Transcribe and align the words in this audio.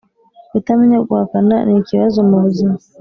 kutamenya 0.51 0.97
guhakana 1.07 1.55
ni 1.67 1.75
ikbazo 1.79 2.19
mu 2.29 2.37
buzima 2.43 2.75